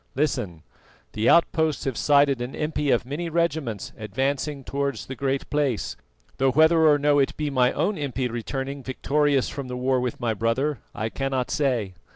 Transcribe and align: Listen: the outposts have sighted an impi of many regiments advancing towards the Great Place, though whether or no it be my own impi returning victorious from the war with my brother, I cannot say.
Listen: 0.15 0.63
the 1.13 1.29
outposts 1.29 1.85
have 1.85 1.95
sighted 1.95 2.41
an 2.41 2.55
impi 2.55 2.89
of 2.89 3.05
many 3.05 3.29
regiments 3.29 3.93
advancing 3.95 4.63
towards 4.63 5.05
the 5.05 5.13
Great 5.13 5.47
Place, 5.51 5.95
though 6.37 6.49
whether 6.49 6.87
or 6.87 6.97
no 6.97 7.19
it 7.19 7.37
be 7.37 7.51
my 7.51 7.71
own 7.73 7.99
impi 7.99 8.27
returning 8.27 8.81
victorious 8.81 9.47
from 9.47 9.67
the 9.67 9.77
war 9.77 9.99
with 9.99 10.19
my 10.19 10.33
brother, 10.33 10.79
I 10.95 11.09
cannot 11.09 11.51
say. 11.51 11.93